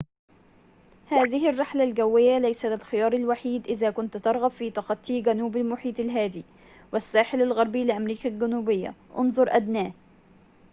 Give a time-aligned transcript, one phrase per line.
[1.07, 6.43] هذه الرحلة الجوية ليست الخيار الوحيد إذا كنت ترغب في تخطي جنوب المحيط الهادئ
[6.93, 9.91] والساحل الغربي لأمريكا الجنوبية، انظر أدناه